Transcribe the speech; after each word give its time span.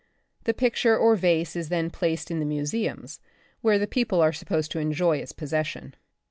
The 0.45 0.53
picture 0.55 0.97
or 0.97 1.15
vase 1.15 1.55
is 1.55 1.69
then 1.69 1.91
placed 1.91 2.31
in 2.31 2.39
the 2.39 2.43
museums, 2.47 3.19
where 3.61 3.77
the 3.77 3.85
people 3.85 4.17
ar^ 4.17 4.35
supposed 4.35 4.71
to 4.71 4.79
enjoy 4.79 5.17
its 5.17 5.31
pos 5.31 5.51
session. 5.51 5.93